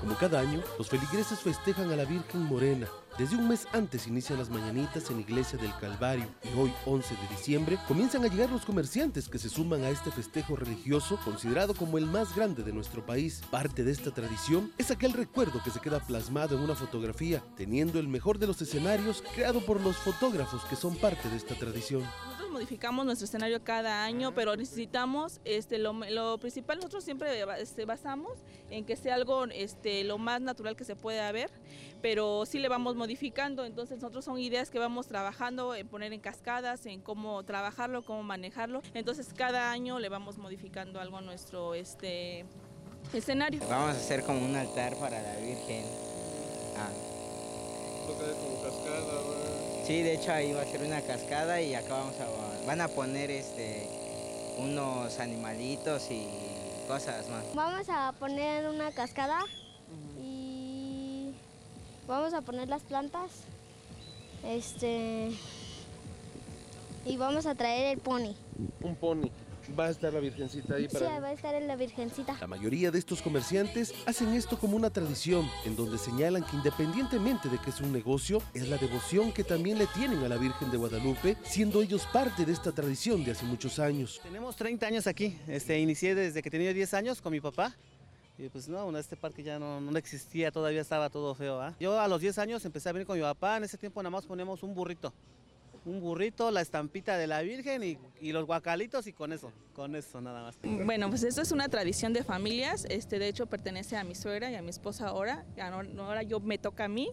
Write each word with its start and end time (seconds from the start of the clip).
Como 0.00 0.16
cada 0.16 0.40
año, 0.40 0.62
los 0.78 0.88
feligreses 0.88 1.40
festejan 1.40 1.90
a 1.90 1.96
la 1.96 2.04
Virgen 2.04 2.42
Morena, 2.42 2.86
desde 3.18 3.34
un 3.34 3.48
mes 3.48 3.66
antes 3.72 4.06
inician 4.06 4.38
las 4.38 4.48
mañanitas 4.48 5.10
en 5.10 5.18
iglesia 5.18 5.58
del 5.58 5.74
Calvario 5.80 6.26
y 6.44 6.56
hoy, 6.56 6.72
11 6.86 7.16
de 7.16 7.28
diciembre, 7.28 7.76
comienzan 7.88 8.24
a 8.24 8.28
llegar 8.28 8.48
los 8.48 8.64
comerciantes 8.64 9.28
que 9.28 9.40
se 9.40 9.48
suman 9.48 9.82
a 9.82 9.90
este 9.90 10.12
festejo 10.12 10.54
religioso 10.54 11.18
considerado 11.24 11.74
como 11.74 11.98
el 11.98 12.06
más 12.06 12.36
grande 12.36 12.62
de 12.62 12.72
nuestro 12.72 13.04
país. 13.04 13.42
Parte 13.50 13.82
de 13.82 13.90
esta 13.90 14.12
tradición 14.12 14.70
es 14.78 14.92
aquel 14.92 15.14
recuerdo 15.14 15.60
que 15.64 15.72
se 15.72 15.80
queda 15.80 15.98
plasmado 15.98 16.56
en 16.56 16.62
una 16.62 16.76
fotografía, 16.76 17.42
teniendo 17.56 17.98
el 17.98 18.06
mejor 18.06 18.38
de 18.38 18.46
los 18.46 18.62
escenarios 18.62 19.24
creado 19.34 19.66
por 19.66 19.80
los 19.80 19.96
fotógrafos 19.96 20.64
que 20.66 20.76
son 20.76 20.94
parte 20.94 21.28
de 21.28 21.38
esta 21.38 21.56
tradición 21.56 22.04
modificamos 22.58 23.06
nuestro 23.06 23.24
escenario 23.26 23.62
cada 23.62 24.04
año, 24.04 24.34
pero 24.34 24.56
necesitamos, 24.56 25.40
este, 25.44 25.78
lo, 25.78 25.92
lo 25.92 26.38
principal 26.38 26.78
nosotros 26.78 27.04
siempre 27.04 27.44
este, 27.60 27.84
basamos 27.84 28.32
en 28.68 28.84
que 28.84 28.96
sea 28.96 29.14
algo 29.14 29.44
este, 29.44 30.02
lo 30.02 30.18
más 30.18 30.40
natural 30.40 30.74
que 30.74 30.82
se 30.82 30.96
pueda 30.96 31.30
ver, 31.30 31.50
pero 32.02 32.46
sí 32.46 32.58
le 32.58 32.68
vamos 32.68 32.96
modificando, 32.96 33.07
entonces 33.64 33.98
nosotros 33.98 34.24
son 34.24 34.38
ideas 34.38 34.70
que 34.70 34.78
vamos 34.78 35.06
trabajando 35.06 35.74
en 35.74 35.88
poner 35.88 36.12
en 36.12 36.20
cascadas, 36.20 36.86
en 36.86 37.00
cómo 37.00 37.42
trabajarlo, 37.44 38.02
cómo 38.02 38.22
manejarlo, 38.22 38.82
entonces 38.94 39.28
cada 39.34 39.70
año 39.70 39.98
le 39.98 40.08
vamos 40.08 40.38
modificando 40.38 41.00
algo 41.00 41.18
a 41.18 41.20
nuestro 41.20 41.74
este, 41.74 42.44
escenario. 43.12 43.60
Vamos 43.68 43.96
a 43.96 43.98
hacer 43.98 44.22
como 44.24 44.44
un 44.44 44.56
altar 44.56 44.96
para 44.96 45.20
la 45.22 45.36
Virgen. 45.36 45.84
Ah. 46.76 46.90
como 48.06 48.62
cascada, 48.62 49.84
Sí, 49.86 50.02
de 50.02 50.14
hecho 50.14 50.32
ahí 50.32 50.52
va 50.52 50.62
a 50.62 50.66
ser 50.66 50.82
una 50.82 51.00
cascada 51.00 51.60
y 51.62 51.74
acá 51.74 51.94
vamos 51.94 52.14
a, 52.20 52.66
van 52.66 52.80
a 52.80 52.88
poner 52.88 53.30
este, 53.30 53.88
unos 54.58 55.18
animalitos 55.18 56.10
y 56.10 56.26
cosas 56.86 57.28
más. 57.30 57.44
Vamos 57.54 57.88
a 57.88 58.12
poner 58.18 58.68
una 58.68 58.92
cascada 58.92 59.40
vamos 62.08 62.34
a 62.34 62.40
poner 62.40 62.68
las 62.68 62.82
plantas. 62.82 63.30
Este 64.44 65.30
y 67.04 67.16
vamos 67.16 67.46
a 67.46 67.54
traer 67.54 67.94
el 67.94 67.98
pony. 68.00 68.34
Un 68.80 68.96
pony. 68.96 69.30
Va 69.78 69.86
a 69.86 69.90
estar 69.90 70.12
la 70.14 70.20
Virgencita 70.20 70.76
ahí 70.76 70.88
para... 70.88 71.06
Sí, 71.06 71.20
va 71.22 71.28
a 71.28 71.32
estar 71.32 71.54
en 71.54 71.68
la 71.68 71.76
Virgencita. 71.76 72.38
La 72.40 72.46
mayoría 72.46 72.90
de 72.90 72.98
estos 72.98 73.20
comerciantes 73.20 73.94
hacen 74.06 74.32
esto 74.32 74.58
como 74.58 74.76
una 74.76 74.88
tradición, 74.88 75.46
en 75.66 75.76
donde 75.76 75.98
señalan 75.98 76.42
que 76.42 76.56
independientemente 76.56 77.50
de 77.50 77.58
que 77.58 77.68
es 77.68 77.80
un 77.82 77.92
negocio, 77.92 78.40
es 78.54 78.66
la 78.68 78.78
devoción 78.78 79.30
que 79.30 79.44
también 79.44 79.76
le 79.76 79.86
tienen 79.88 80.24
a 80.24 80.28
la 80.28 80.38
Virgen 80.38 80.70
de 80.70 80.78
Guadalupe, 80.78 81.36
siendo 81.44 81.82
ellos 81.82 82.06
parte 82.10 82.46
de 82.46 82.52
esta 82.52 82.72
tradición 82.72 83.24
de 83.24 83.32
hace 83.32 83.44
muchos 83.44 83.78
años. 83.78 84.20
Tenemos 84.22 84.56
30 84.56 84.86
años 84.86 85.06
aquí, 85.06 85.38
este, 85.46 85.78
inicié 85.78 86.14
desde 86.14 86.42
que 86.42 86.50
tenía 86.50 86.72
10 86.72 86.94
años 86.94 87.20
con 87.20 87.32
mi 87.32 87.40
papá. 87.40 87.76
Y 88.38 88.48
pues 88.48 88.68
no, 88.68 88.96
este 88.96 89.16
parque 89.16 89.42
ya 89.42 89.58
no, 89.58 89.96
existía, 89.98 90.52
todavía 90.52 90.80
estaba 90.80 91.10
todo 91.10 91.34
feo. 91.34 91.60
¿ah? 91.60 91.74
Yo 91.80 92.00
a 92.00 92.06
los 92.06 92.20
10 92.20 92.38
años 92.38 92.64
empecé 92.64 92.88
a 92.88 92.92
venir 92.92 93.06
con 93.06 93.16
mi 93.16 93.22
papá, 93.22 93.56
en 93.56 93.64
ese 93.64 93.76
tiempo 93.76 94.00
nada 94.00 94.10
más 94.10 94.26
ponemos 94.26 94.62
un 94.62 94.74
burrito 94.74 95.12
un 95.88 96.00
burrito, 96.00 96.50
la 96.50 96.60
estampita 96.60 97.16
de 97.16 97.26
la 97.26 97.40
Virgen 97.40 97.82
y, 97.82 98.32
los 98.32 98.44
guacalitos 98.44 99.06
y 99.06 99.12
con 99.12 99.32
eso, 99.32 99.52
con 99.72 99.96
eso 99.96 100.20
nada 100.20 100.42
más. 100.42 100.58
Bueno, 100.62 101.08
pues 101.08 101.22
esto 101.22 101.40
es 101.40 101.50
una 101.50 101.68
tradición 101.68 102.12
de 102.12 102.22
familias, 102.22 102.86
este 102.90 103.18
de 103.18 103.28
hecho 103.28 103.46
pertenece 103.46 103.96
a 103.96 104.04
mi 104.04 104.14
suegra 104.14 104.50
y 104.50 104.54
a 104.54 104.62
mi 104.62 104.68
esposa 104.68 105.08
ahora, 105.08 105.46
ahora 105.58 106.22
yo 106.22 106.40
me 106.40 106.58
toca 106.58 106.84
a 106.84 106.88
mí, 106.88 107.10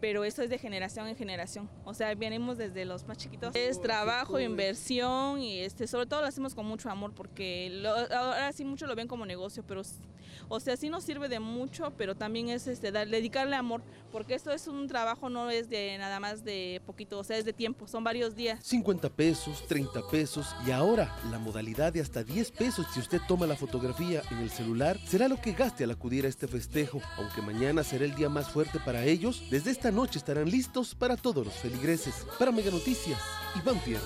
pero 0.00 0.24
esto 0.24 0.42
es 0.42 0.50
de 0.50 0.58
generación 0.58 1.06
en 1.06 1.16
generación, 1.16 1.70
o 1.84 1.94
sea, 1.94 2.14
venimos 2.14 2.58
desde 2.58 2.84
los 2.84 3.06
más 3.06 3.16
chiquitos. 3.18 3.54
Es 3.54 3.80
trabajo, 3.80 4.40
inversión 4.40 5.40
y 5.40 5.60
este 5.60 5.86
sobre 5.86 6.06
todo 6.06 6.22
lo 6.22 6.26
hacemos 6.26 6.54
con 6.54 6.66
mucho 6.66 6.90
amor 6.90 7.12
porque 7.14 7.82
ahora 8.12 8.52
sí 8.52 8.64
muchos 8.64 8.88
lo 8.88 8.96
ven 8.96 9.06
como 9.06 9.24
negocio, 9.24 9.62
pero 9.66 9.82
o 10.48 10.60
sea, 10.60 10.76
sí 10.76 10.88
nos 10.88 11.04
sirve 11.04 11.28
de 11.28 11.40
mucho, 11.40 11.92
pero 11.96 12.14
también 12.14 12.48
es 12.48 12.66
este 12.66 12.92
dedicarle 12.92 13.56
amor, 13.56 13.82
porque 14.12 14.34
esto 14.34 14.52
es 14.52 14.66
un 14.68 14.86
trabajo 14.86 15.28
no 15.28 15.50
es 15.50 15.68
de 15.68 15.96
nada 15.98 16.20
más 16.20 16.44
de 16.44 16.80
poquito, 16.86 17.18
o 17.18 17.24
sea, 17.24 17.36
es 17.36 17.44
de 17.44 17.52
tiempo, 17.52 17.86
son 17.88 18.04
varios 18.16 18.34
días. 18.34 18.58
50 18.62 19.10
pesos, 19.10 19.62
30 19.68 20.08
pesos 20.08 20.46
y 20.66 20.70
ahora 20.70 21.14
la 21.30 21.38
modalidad 21.38 21.92
de 21.92 22.00
hasta 22.00 22.24
10 22.24 22.50
pesos 22.52 22.86
si 22.94 23.00
usted 23.00 23.20
toma 23.28 23.46
la 23.46 23.56
fotografía 23.56 24.22
en 24.30 24.38
el 24.38 24.48
celular 24.48 24.98
será 25.06 25.28
lo 25.28 25.38
que 25.38 25.52
gaste 25.52 25.84
al 25.84 25.90
acudir 25.90 26.24
a 26.24 26.28
este 26.28 26.48
festejo. 26.48 27.02
Aunque 27.18 27.42
mañana 27.42 27.84
será 27.84 28.06
el 28.06 28.14
día 28.14 28.30
más 28.30 28.48
fuerte 28.48 28.78
para 28.82 29.04
ellos, 29.04 29.42
desde 29.50 29.70
esta 29.70 29.90
noche 29.90 30.18
estarán 30.18 30.48
listos 30.50 30.94
para 30.94 31.18
todos 31.18 31.44
los 31.44 31.54
feligreses. 31.56 32.26
Para 32.38 32.52
Mega 32.52 32.70
Noticias, 32.70 33.20
Iván 33.54 33.78
Pierre. 33.80 34.00